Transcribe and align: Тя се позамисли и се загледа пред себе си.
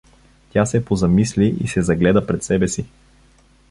Тя 0.51 0.65
се 0.65 0.85
позамисли 0.85 1.57
и 1.63 1.67
се 1.67 1.81
загледа 1.81 2.27
пред 2.27 2.43
себе 2.43 2.67
си. 2.67 2.85